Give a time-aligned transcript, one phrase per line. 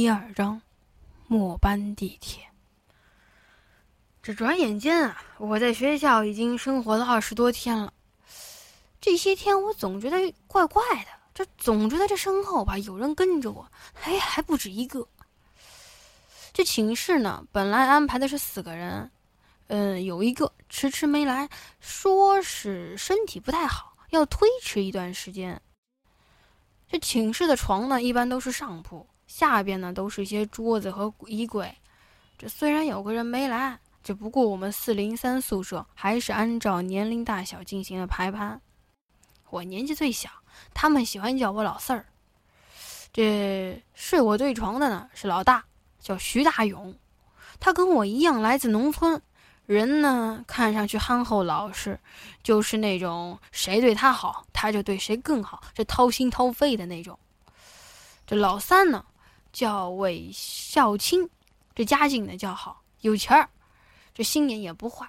[0.00, 0.62] 第二章，
[1.26, 2.44] 末班地铁。
[4.22, 7.92] 这转眼间啊，我在学校已经生活了二十多天了。
[9.00, 13.68] 这些天我总觉得怪怪的，这总觉得这身后吧有人跟着我，
[14.04, 15.04] 哎，还不止一个。
[16.52, 19.10] 这寝室呢，本来安排的是四个人，
[19.66, 21.48] 嗯，有一个迟迟没来，
[21.80, 25.60] 说是身体不太好，要推迟一段时间。
[26.86, 31.72] 这寝室的床呢，一般都是上铺，下边呢都是一些桌子和衣柜。
[32.36, 38.60] 这虽然有个人没来，只不过我们四零三宿舍还是按照年龄大小进行了排班。
[39.50, 40.28] 我年纪最小，
[40.74, 42.06] 他们喜欢叫我老四儿。
[43.12, 45.64] 这睡我对床的呢是老大，
[46.00, 46.96] 叫徐大勇，
[47.60, 49.22] 他跟我一样来自农村。
[49.66, 52.00] 人呢，看上去憨厚老实，
[52.42, 57.18] 就是那种谁对他好，他就对谁更好，这掏心掏肺的那种。
[58.26, 59.04] 这老三呢，
[59.52, 61.28] 叫韦孝清，
[61.74, 63.48] 这家境呢较好，有钱儿，
[64.14, 65.08] 这心眼也不坏。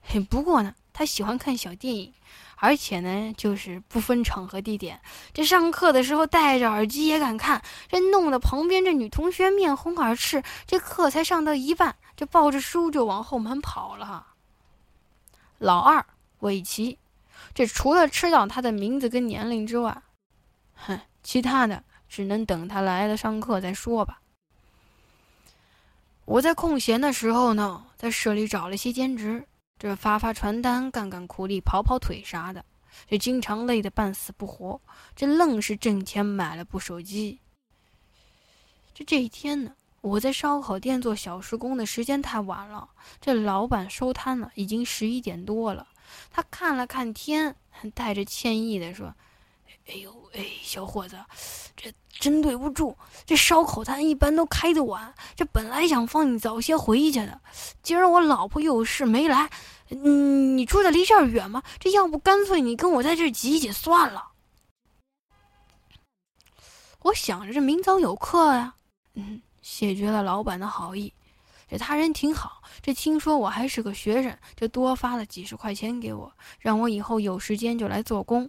[0.00, 2.12] 嘿， 不过呢，他喜欢看小电影。
[2.56, 4.98] 而且呢，就是不分场合地点，
[5.34, 10.42] 这上课的时候戴着耳机也敢看，这弄得旁边这女同学面红耳赤。
[10.64, 14.28] 这课才上到一半，就抱着书就往后门跑了。
[15.58, 16.06] 老二
[16.38, 16.98] 韦奇，
[17.52, 20.02] 这除了知道他的名字跟年龄之外，
[20.74, 24.20] 哼，其他的只能等他来了上课再说吧。
[26.24, 29.44] 我在空闲的时候呢，在社里找了些兼职。
[29.80, 32.64] 这发发传单、干干苦力、跑跑腿啥的，
[33.08, 34.80] 这经常累得半死不活。
[35.16, 37.40] 这愣是挣钱买了部手机。
[38.94, 42.88] 这这一天呢，我在烧烤店做小时工的时间太晚了，
[43.20, 45.88] 这老板收摊了，已经十一点多了。
[46.30, 47.56] 他看了看天，
[47.92, 49.12] 带着歉意的说
[49.86, 51.18] ：“哎呦，哎，小伙子，
[51.76, 52.96] 这真对不住。
[53.26, 57.40] 这烧烤摊一般都开得晚，这本来想放你早些回去的，
[57.82, 59.50] 今儿我老婆有事没来。”
[59.90, 61.62] 嗯，你住的离这儿远吗？
[61.78, 64.28] 这要不干脆你跟我在这儿挤挤算了。
[67.02, 68.76] 我想着这明早有课呀，
[69.12, 71.12] 嗯，谢绝了老板的好意。
[71.68, 78.48] 这他人挺好，这听说我还是个学生，就多发了几十块钱给我，让我以后有时间就来做工，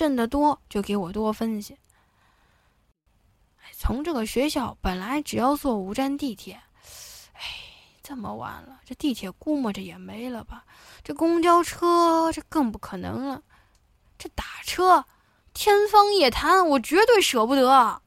[0.00, 1.76] 挣得多就给我多分些。
[3.74, 6.58] 从这个学校本来只要坐五站地铁。
[7.34, 7.42] 哎
[8.02, 10.64] 这么晚了，这地铁估摸着也没了吧？
[11.04, 13.42] 这公交车这更不可能了。
[14.16, 15.04] 这打车，
[15.52, 18.00] 天方夜谭，我绝对舍不得。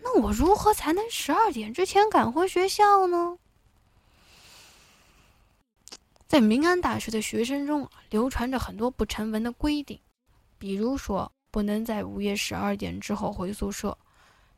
[0.00, 3.38] 那我如何才能十二点之前赶回学校呢？
[6.26, 10.00] 在民安大学的学生中啊，流传着很多不成文的规定，
[10.60, 13.96] 比如说不能在午夜十二点之后回宿舍，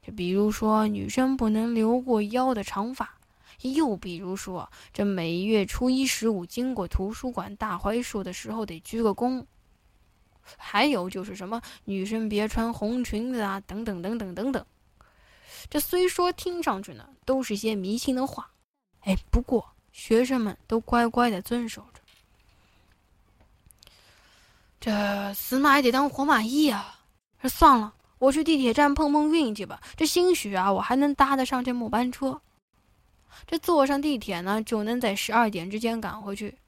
[0.02, 3.18] 就比如说女生不能留过腰的长发。
[3.60, 9.44] 又比如说，这每月初一、十五经过图书馆大槐树的时候得鞠个躬。
[10.56, 14.66] 还有就是什么女生别穿红裙子啊，等等等等等等。
[15.70, 18.50] 这虽说听上去呢都是些迷信的话，
[19.02, 22.01] 哎，不过学生们都乖乖的遵守着。
[24.82, 27.04] 这死马也得当活马医啊！
[27.40, 29.80] 这算了，我去地铁站碰碰运气吧。
[29.96, 32.40] 这兴许啊，我还能搭得上这末班车。
[33.46, 36.58] 这坐上地铁呢，就能在十二点之间赶回去。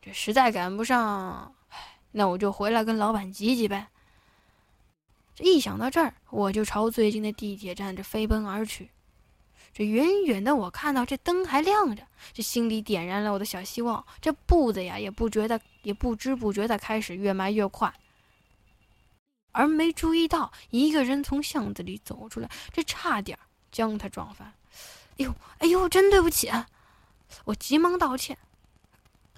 [0.00, 1.52] 这实在赶不上，
[2.12, 3.88] 那我就回来跟老板挤挤呗。
[5.34, 8.88] 这一想到这儿，我就朝最近的地铁站这飞奔而去。
[9.74, 12.02] 这远远的，我看到这灯还亮着，
[12.32, 14.04] 这心里点燃了我的小希望。
[14.20, 17.92] 这步子呀，也不觉得，也不知不觉的开始越迈越快。
[19.52, 23.38] 而没注意到，一个人从巷子里走出来，这差点
[23.70, 24.52] 将他撞翻。
[25.18, 26.50] 哎呦，哎呦，真对不起！
[27.44, 28.36] 我急忙道歉。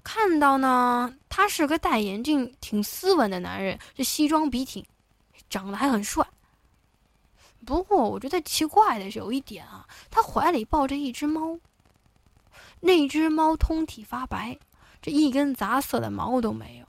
[0.03, 4.85] 看到呢，他是个戴眼镜、挺斯文的男人，这西装笔挺，
[5.49, 6.25] 长得还很帅。
[7.65, 11.59] 不过我觉得奇怪的是有一点啊，他怀里抱着一只猫。
[12.81, 14.57] 那只猫通体发白，
[15.01, 16.85] 这一根杂色的毛都没有，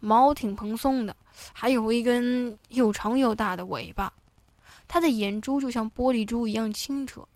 [0.00, 1.14] 毛挺蓬松的，
[1.52, 4.12] 还有一根又长又大的尾巴。
[4.88, 7.26] 它的眼珠就像玻璃珠一样清澈。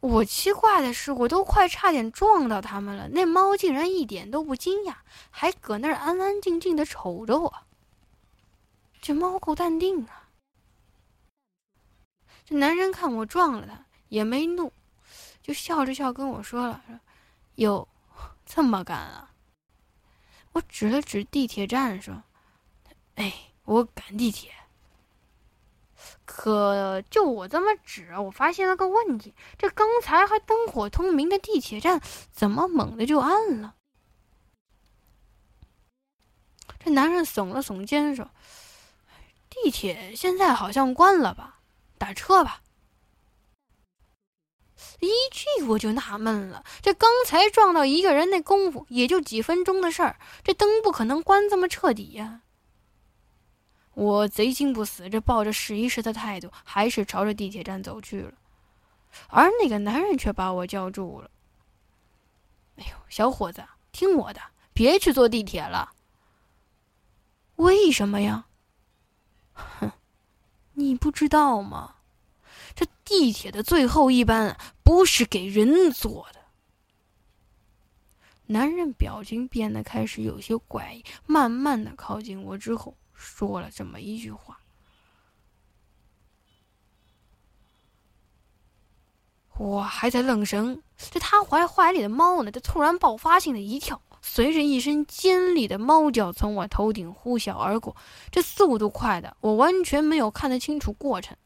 [0.00, 4.94] 我奇怪的是，我都快差点撞到他们了，那猫竟然一点都不惊讶，
[5.30, 7.52] 还搁那儿安安静静的瞅着我。
[9.00, 10.28] 这猫够淡定啊！
[12.44, 14.72] 这男人看我撞了他，也没怒，
[15.42, 17.00] 就笑着笑跟我说了：“说
[17.56, 17.88] 哟，
[18.44, 19.32] 这么赶啊？”
[20.52, 22.22] 我指了指地铁站说
[23.16, 24.52] ：“哎，我赶地铁。”
[26.24, 32.00] 可就我这么指，我发现了个问题：这刚才还灯火通明的地铁站，
[32.30, 33.74] 怎么猛地就暗了？
[36.78, 38.30] 这男人耸了耸肩说
[39.62, 41.60] ：“地铁现在好像关了吧？
[41.98, 42.62] 打车吧。”
[45.00, 52.42] 一句我就纳闷了，这刚才撞到一个人那功夫，也就几分钟的事儿，这灯不可能关这么彻底呀。
[53.94, 58.34] 我贼心不死，这抱着试一试的态度，还是朝着地铁站走去了。
[59.28, 61.30] 而那个男人却把我叫住了。
[62.78, 64.40] “哎呦，小伙子，听我的，
[64.72, 65.92] 别去坐地铁了。
[67.56, 68.46] ”“为什么呀
[69.80, 69.92] ？”“哼，
[70.74, 71.96] 你不知道吗？
[72.74, 76.40] 这地铁的最后一班不是给人坐的。”
[78.46, 82.96] 男人表情变得开始有些怪异，慢慢的靠近我之后。
[83.12, 84.60] 说了这么一句话，
[89.56, 92.52] 我还在愣神，这他怀怀里的猫呢？
[92.52, 97.96] 这突然爆发性的一跳，随着一声尖利的猫叫从我头顶呼啸而过，
[98.30, 101.36] 这速度快的我完全没有看得清楚过程。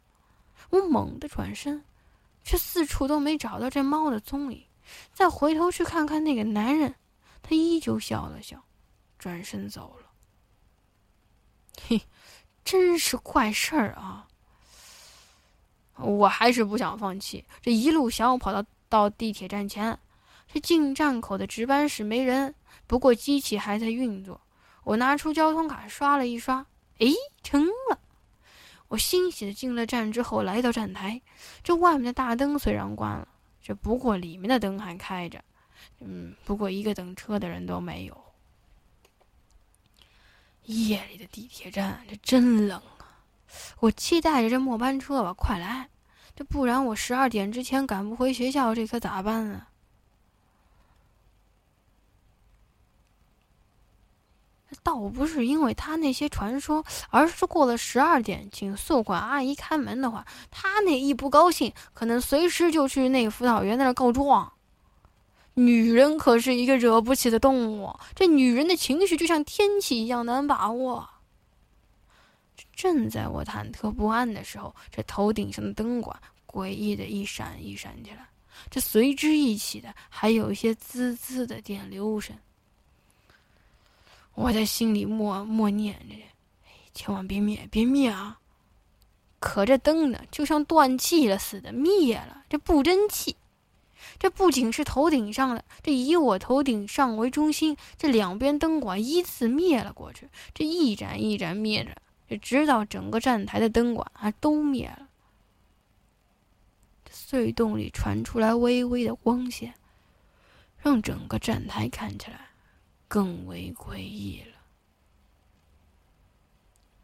[0.70, 1.84] 我猛地转身，
[2.44, 4.64] 却四处都没找到这猫的踪影。
[5.12, 6.94] 再回头去看看那个男人，
[7.42, 8.62] 他依旧笑了笑，
[9.18, 10.06] 转身走了。
[11.86, 12.02] 嘿，
[12.64, 14.26] 真是怪事儿啊！
[15.96, 19.98] 我还是不想放弃，这一路想要跑到到地铁站前。
[20.52, 22.54] 这进站口的值班室没人，
[22.86, 24.40] 不过机器还在运作。
[24.84, 26.66] 我拿出交通卡刷了一刷，
[26.98, 27.06] 哎，
[27.42, 27.98] 成了！
[28.88, 31.22] 我欣喜的进了站之后，来到站台。
[31.62, 33.26] 这外面的大灯虽然关了，
[33.62, 35.42] 这不过里面的灯还开着。
[36.00, 38.24] 嗯，不过一个等车的人都没有。
[40.64, 43.08] 夜里的地铁站，这真冷啊！
[43.80, 45.88] 我期待着这末班车吧，快来！
[46.36, 49.68] 这不然我十二点之前赶不回学校，这可咋办啊？
[54.82, 64.52] 倒不是因为他那些传说，而是过了十二点，请宿管阿姨开门的话，他那一不高兴，可能随时就去那个辅导员那儿告状。
[65.54, 71.08] 女人可是一个惹不起的动物，这女人的情绪就像天气一样难把握。
[72.74, 78.26] 正在我忐忑不安的时候，这头顶上的灯管诡异的一闪一闪起来，
[78.70, 82.34] 这随之一起的还有一些滋滋的电流声。
[84.34, 86.14] 我在心里默默念着
[86.94, 88.38] ：“千万别灭，别灭啊！”
[89.38, 93.36] 可这灯呢，就像断气了似的灭了，这不争气。
[94.18, 101.96] 这不仅是头顶上的，这以我头顶上为中心，这两边灯管依次灭了过去，这一盏一盏灭着，
[102.28, 105.08] 这直到整个站台的灯管啊都灭了。
[107.10, 109.74] 隧洞里传出来微微的光线，
[110.78, 112.51] 让整个站台看起来
[113.12, 114.56] 更为诡异了。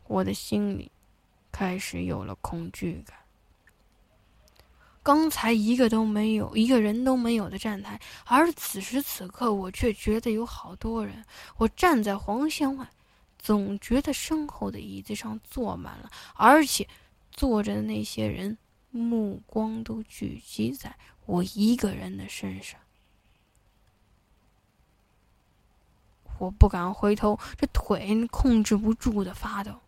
[0.07, 0.91] 我的心里
[1.53, 3.15] 开始有了恐惧感。
[5.03, 11.23] 刚才一个都没有，一个人都没有的站台，而此时此刻，我却觉得有好多人。
[11.59, 12.89] 我站在黄线外，
[13.39, 16.89] 总觉得身后的椅子上坐满了，而且
[17.31, 18.57] 坐着的那些人
[18.91, 22.81] 目光都聚集在我一个人的身上。
[26.39, 29.81] 我不敢回头，这腿控制不住的发抖。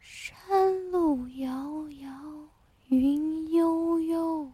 [0.00, 2.10] 山路遥遥，
[2.88, 4.52] 云悠悠，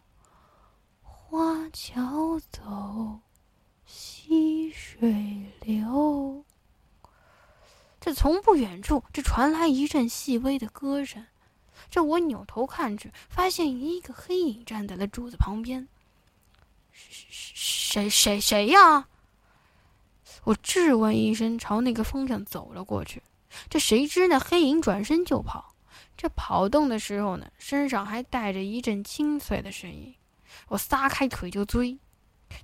[1.02, 3.20] 花桥走，
[3.86, 6.44] 溪水流。
[8.00, 11.26] 这从不远处，这传来一阵细微的歌声。
[11.90, 15.86] 这我扭头看去，发现一个黑影站在了柱子旁边。
[17.90, 19.08] 谁谁谁呀？
[20.44, 23.20] 我质问一声，朝那个方向走了过去。
[23.68, 25.74] 这谁知那黑影转身就跑，
[26.16, 30.14] 这跑动的时候呢，身上还带着一阵清脆的声音。
[30.68, 31.98] 我撒开腿就追，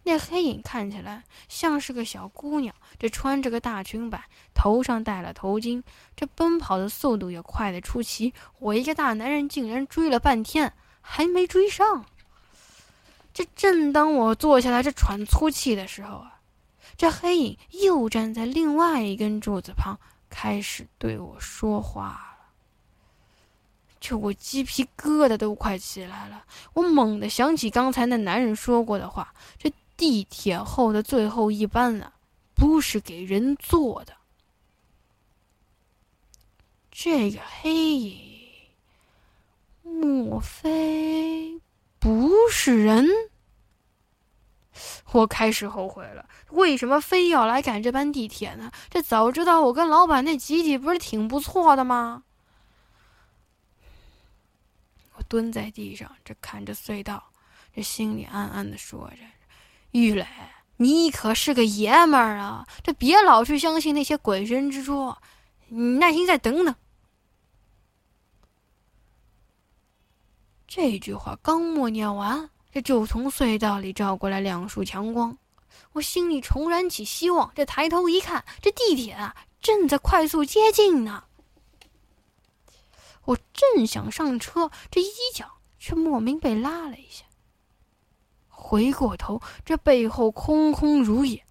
[0.04, 4.22] 那黑影看起来像是个小姑娘，这穿着个大裙摆，
[4.54, 5.82] 头上戴了头巾，
[6.14, 8.32] 这奔跑的速度也快得出奇。
[8.60, 12.06] 我一个大男人竟然追了半天还没追上。
[13.36, 16.40] 这正当我坐下来这喘粗气的时候啊，
[16.96, 19.98] 这黑影又站在另外一根柱子旁。
[20.30, 22.46] 开始对我说话了，
[24.00, 26.46] 就我鸡皮疙瘩都快起来了。
[26.72, 32.14] 我猛地想起刚才那男人说过的话：这地铁后的最后一班啊，
[32.54, 34.14] 不是给人坐的。
[36.90, 38.18] 这个黑影，
[39.82, 41.60] 莫非
[42.06, 43.04] 不是人？
[45.10, 48.70] 我开始后悔了，为什么非要来赶这班地铁呢？
[48.88, 52.22] 这早知道我跟老板那集体不是挺不错的吗？
[55.16, 57.24] 我蹲在地上，这看着隧道，
[57.74, 59.16] 这心里暗暗的说着
[59.90, 60.24] ：“玉磊，
[60.76, 62.64] 你可是个爷们儿啊！
[62.84, 65.20] 这别老去相信那些鬼神之说，
[65.66, 66.72] 你耐心再等等。”
[70.66, 72.48] 这句话刚默念完。
[72.72, 75.34] 这就从隧道里照过来两束强光，
[75.92, 77.50] 我心里重燃起希望。
[77.54, 81.24] 这抬头一看，这地铁啊正在快速接近呢。
[83.24, 87.24] 我正想上车，这衣角却莫名被拉了一下。
[88.50, 91.42] 回过头，这背后空空如也。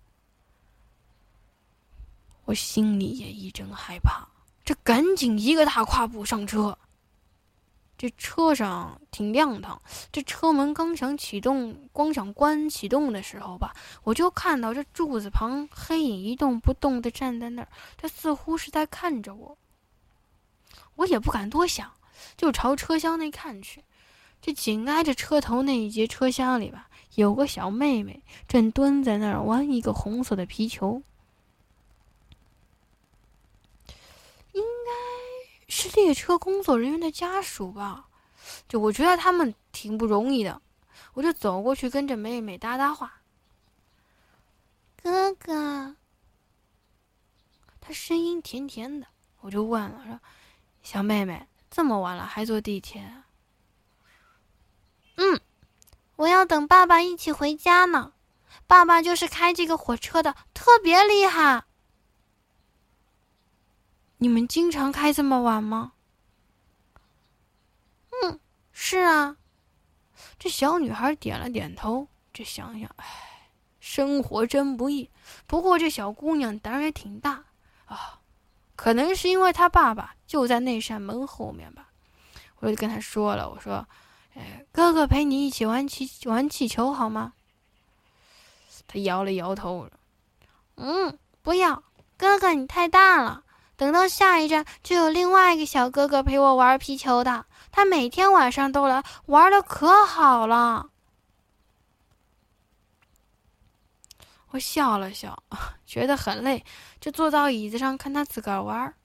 [2.43, 4.27] 我心里也一阵害怕，
[4.63, 6.77] 这赶紧一个大跨步上车。
[8.07, 9.81] 这车上挺亮堂，
[10.11, 19.57] 这车门刚想启动，光想关启动的时候吧，我就看到这柱子旁黑影一动不动的站在那儿，他似乎是在看着我。
[20.97, 21.93] 我也不敢多想，
[22.37, 23.83] 就朝车厢内看去。
[24.39, 31.01] 这紧挨着车头那一节车厢里吧，有个小妹妹正蹲在那儿玩一个红色的皮球。
[34.51, 35.14] 应该
[35.67, 38.07] 是列车工作人员的家属吧？
[38.67, 40.61] 就我觉得他们挺不容易的，
[41.13, 43.21] 我就走过去跟着妹妹搭搭话。
[45.01, 45.95] 哥哥，
[47.81, 49.07] 他声音甜甜的，
[49.41, 50.19] 我就问了说
[50.83, 53.23] ：“小妹妹，这么晚了还坐地铁？”
[55.17, 55.39] 嗯，
[56.15, 58.13] 我要等爸爸一起回家呢。
[58.67, 61.65] 爸爸就是开这个火车的，特别厉害。
[64.17, 65.93] 你们经常开这么晚吗？
[68.23, 68.39] 嗯，
[68.71, 69.37] 是啊。
[70.39, 72.07] 这小女孩点了点头。
[72.33, 75.09] 这想想，唉，生活真不易。
[75.47, 77.45] 不过这小姑娘胆儿也挺大
[77.85, 78.19] 啊，
[78.75, 81.89] 可能是因为她爸爸就在那扇门后面吧。
[82.59, 83.87] 我就跟她说了，我说
[84.35, 87.33] ：“哎，哥哥陪你一起玩气玩气球好吗？”
[88.85, 89.89] 她摇了摇头，
[90.75, 91.83] 嗯，不要，
[92.17, 93.44] 哥哥你太大了。
[93.77, 97.45] 等到下一站，就有另外一个小哥哥陪我玩皮球的。
[97.71, 100.89] 他每天晚上都来玩的可好了。
[104.51, 105.43] 我笑了笑，
[105.85, 106.63] 觉得很累，
[107.01, 108.95] 就坐到椅子上看他自个儿玩。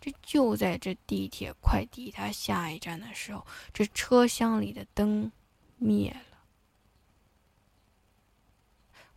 [0.00, 5.30] 这就在这地铁快抵达下一站的时候，这车厢里的灯
[5.76, 6.38] 灭了。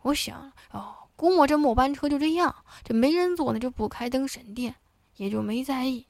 [0.02, 0.99] 我想，哦。
[1.20, 4.76] 估摸这末班车就这样，这没人坐呢，就不开灯省电，
[5.16, 6.06] 也就没在意。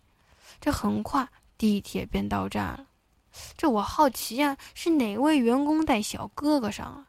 [0.61, 2.87] 这很快地铁便到站了。
[3.57, 7.09] 这我好奇啊，是哪位员工带小哥哥上啊？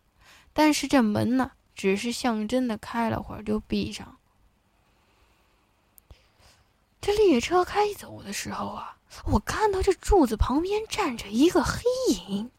[0.51, 4.17] 但是这门呢，只是象征的开了会儿就闭上。
[6.99, 12.49] 这列车开走的时候啊，我看到这柱子旁边站着一个黑影。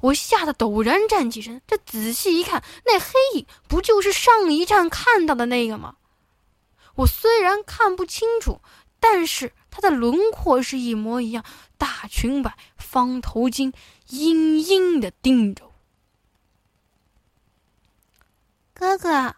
[0.00, 5.96] 我吓得陡然站起身，这仔细一看，那黑影不就是上一站看到的那个吗？
[6.96, 8.60] 我虽然看不清楚，
[9.00, 11.44] 但是他的轮廓是一模一样，
[11.78, 13.72] 大裙摆、方头巾，
[14.08, 15.72] 阴阴的盯着我。
[18.74, 19.36] 哥哥，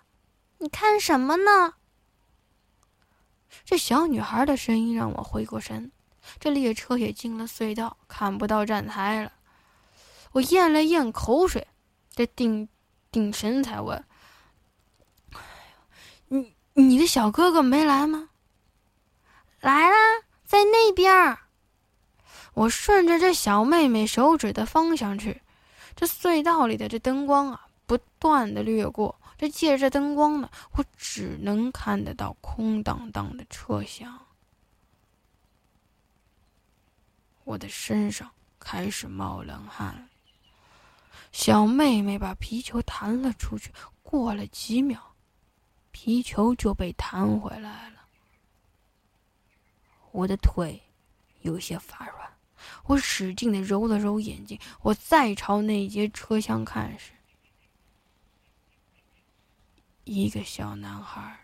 [0.59, 1.75] 你看什么呢？
[3.65, 5.93] 这小女孩的声音让我回过神。
[6.41, 9.33] 这列车也进了隧道，看不到站台了。
[10.35, 11.65] 我咽了咽口水，
[12.11, 12.69] 这定
[13.13, 14.05] 定神才问
[16.27, 18.31] ：“你你的小哥哥没来吗
[19.63, 19.97] ？”“来啦，
[20.45, 21.39] 在那边。”
[22.55, 25.41] 我顺着这小妹妹手指的方向去，
[25.95, 29.21] 这隧道里的这灯光啊，不断的掠过。
[29.39, 34.21] 这借着灯光呢，我只能看得到空荡荡的车厢。
[37.45, 40.09] 我的身上开始冒冷汗。
[41.33, 45.01] 小妹妹把皮球弹了出去，过了几秒，
[45.91, 48.07] 皮球就被弹回来了。
[50.13, 50.81] 我的腿
[51.41, 52.33] 有些发软，
[52.85, 54.59] 我使劲的揉了揉眼睛。
[54.81, 57.11] 我再朝那节车厢看时，
[60.05, 61.37] 一个小男孩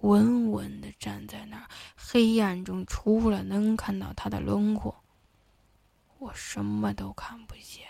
[0.00, 5.04] 稳稳的站在那儿，黑暗中除了能看到他的轮廓，
[6.18, 7.86] 我什么都看不见。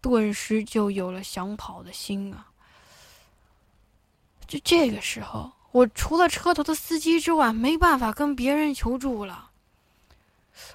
[0.00, 2.46] 顿时就有了想跑的心啊！
[4.46, 9.50] 就这个时候，我除了车头的司机之外，没办法跟别人求助了。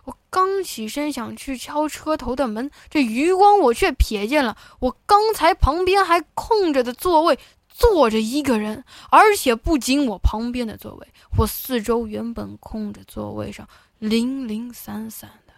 [0.05, 7.37] 我刚起身想去敲车头的门，这余光我却瞥见了，我刚才旁边还空着的座位
[7.67, 13.67] 坐着一个人，而且不仅我旁边的座位，我四周原本空着座位上
[13.99, 15.53] 零零散散的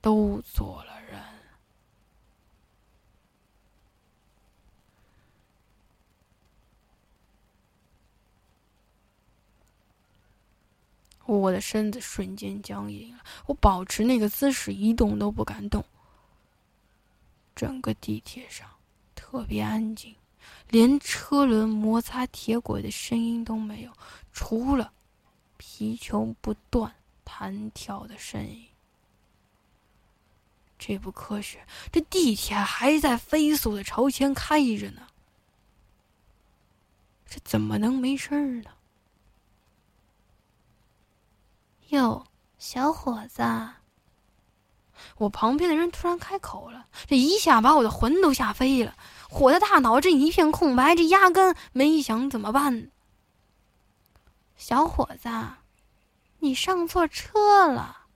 [0.00, 1.18] 都坐了人。
[11.36, 15.84] 我的身子瞬间僵硬了，我保持那个姿势一动都不敢动。
[17.54, 18.66] 整个地铁上
[19.14, 20.14] 特别安静，
[20.70, 23.92] 连车轮摩擦铁轨的声音都没有，
[24.32, 24.90] 除了
[25.58, 26.94] 皮球不断
[27.24, 28.64] 弹跳的声音。
[30.78, 35.02] 这不科学，这地铁还在飞速的朝前开着呢，
[37.26, 38.70] 这怎么能没事儿呢？
[41.88, 42.26] 哟，
[42.58, 43.42] 小伙子！
[45.16, 48.94] 我旁边的人突然开口了，这一下把我的魂都吓飞了。
[49.30, 52.90] 我的大脑这一片空白，这压根没想怎么办。
[54.56, 55.28] 小伙子，
[56.40, 58.06] 你上错车了。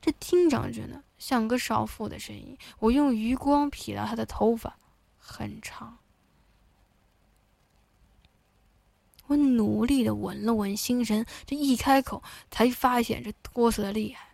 [0.00, 2.56] 这听上去呢，像个少妇的声音。
[2.78, 4.78] 我用余光瞥到她的头发
[5.18, 5.98] 很长。
[9.30, 12.20] 我努力的稳了稳心神，这一开口，
[12.50, 14.26] 才发现这哆嗦的厉害。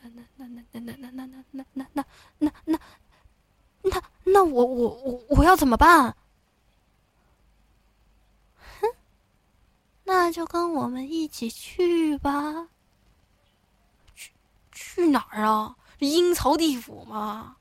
[0.00, 2.04] 那那那那那那那那那那那
[2.38, 2.80] 那那那
[3.82, 6.16] 那那我我我我要怎么办？
[8.80, 8.88] 哼，
[10.02, 12.66] 那就跟我们一起去吧。
[14.16, 14.32] 去
[14.72, 15.76] 去哪儿啊？
[16.00, 17.56] 阴曹地府吗？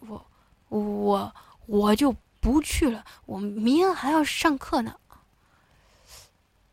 [0.00, 0.24] 我
[0.70, 1.34] 我
[1.66, 4.98] 我就不去了，我明天还要上课呢。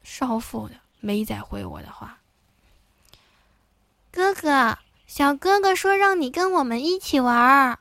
[0.05, 2.19] 少妇的没再回我的话。
[4.11, 4.77] 哥哥，
[5.07, 7.79] 小哥哥说让你跟我们一起玩儿。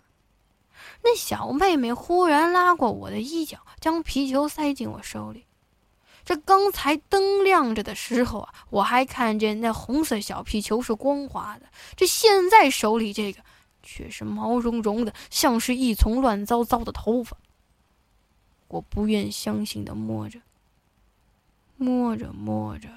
[1.02, 5.44] 那小妹妹忽然拉过我的衣角，将皮球塞进我手里。
[6.24, 11.66] 这刚才灯亮着的时候啊，我还看见那红色小皮球是光滑的。
[11.94, 13.42] 这现在手里这个
[13.82, 17.36] 却是毛茸茸的，像是一丛乱糟糟的头发。
[18.68, 20.40] 我不愿相信的摸着。
[21.84, 22.88] 摸着摸着，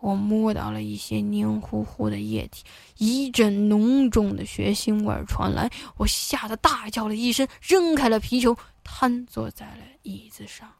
[0.00, 2.62] 我摸到了一些黏糊糊的液体，
[2.98, 10.74] 一阵浓重的血腥味传来，我吓得大叫了一声，扔开了皮球，瘫坐在了椅子上。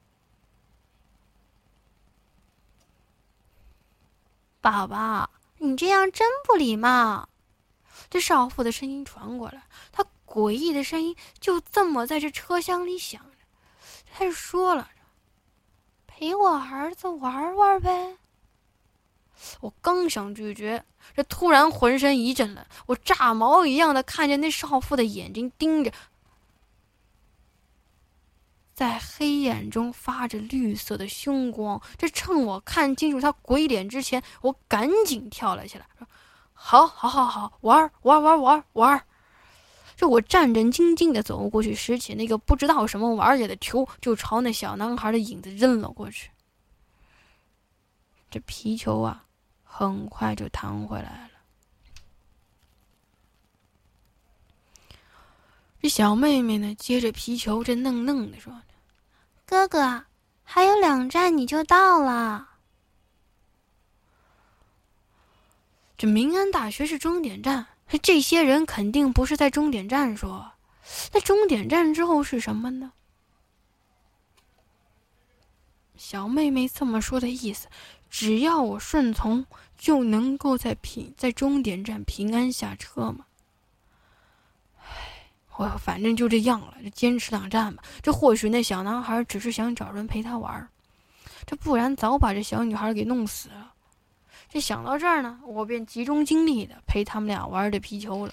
[4.61, 7.31] 宝宝，你这样真不礼貌！
[8.11, 13.38] 这少妇的声音传过来，她诡异的声音就这么在这车厢里响着，
[14.12, 14.90] 她说了。
[16.18, 18.16] 陪我儿子玩玩呗！
[19.61, 20.83] 我刚想拒绝，
[21.14, 25.92] 这突然浑身一震了，我炸毛一样的看见那少妇的眼睛盯着，
[28.72, 31.83] 在黑暗中发着绿色的凶光。
[31.98, 36.09] 这趁我看清楚他鬼脸之前，我赶紧跳了起来，说
[36.55, 39.05] ：“好，好，好，好，玩玩玩玩玩！”
[39.96, 46.30] 这我战战兢兢的走过去，拾起那个不知道什么玩意儿的球，就朝那小男孩的影子扔了过去。
[48.30, 49.24] 这皮球啊，
[49.64, 51.30] 很快就弹回来了。
[55.80, 58.52] 这小妹妹呢，接着皮球，这愣愣的说
[59.46, 60.04] ：“哥哥，
[60.42, 62.46] 还有两站你就到了。
[65.96, 67.66] 这明安大学是终点站。”
[68.03, 70.53] 这些人肯定不是在终点站说，
[71.12, 72.92] 那终点站之后是什么呢？
[75.96, 77.68] 小妹妹这么说的意思，
[78.11, 79.44] 只要我顺从，
[79.79, 83.25] 就能够在平在终点站平安下车吗？
[84.79, 87.83] 唉，我反正就这样了，就坚持两站吧。
[88.03, 90.68] 这或许那小男孩只是想找人陪他玩
[91.46, 93.72] 这不然早把这小女孩给弄死了。
[94.57, 98.33] 这想到这儿呢，我便集中精力的陪他们俩玩这皮球了。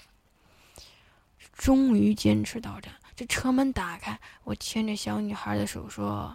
[1.52, 6.34] 终于坚持到站，这车门打开，我牵着小女孩的手说：“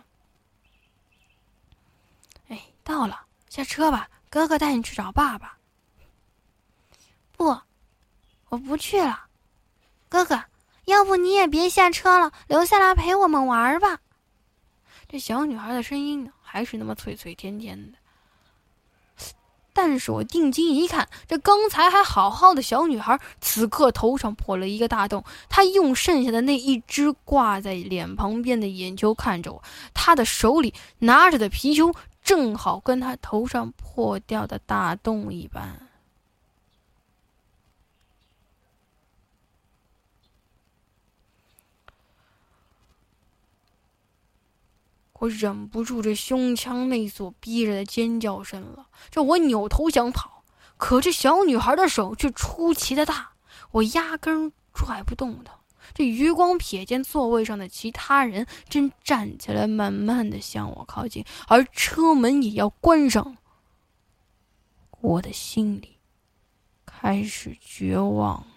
[2.49, 5.58] 哎，到了，下车吧，哥哥带你去找爸爸。”
[7.36, 7.45] 不，
[8.49, 9.25] 我不去了，
[10.08, 10.39] 哥哥，
[10.86, 13.99] 要不你也别下车了，留下来陪我们玩吧。
[15.08, 17.97] 这小女孩的声音，还是那么脆脆甜甜的。
[19.73, 25.23] 但是我定睛一看，这刚才还好好的小女孩，此刻头上破了一个大洞。
[25.47, 35.88] 她用剩下的那一只挂在脸旁边的眼球看着我，她的手里拿着的皮球正好跟她头上破掉的大洞一般。
[45.19, 48.88] 我忍不住这胸腔内所逼着的尖叫声了。
[49.10, 50.43] 这我扭头想跑，
[50.77, 53.32] 可这小女孩的手却出奇的大，
[53.71, 55.53] 我压根拽不动她。
[55.93, 63.38] 这余光瞥见座位上的其他人正站起来，慢慢的向我靠近，而车门也要关上。
[65.01, 65.97] 我的心里
[66.86, 68.47] 开始绝望了。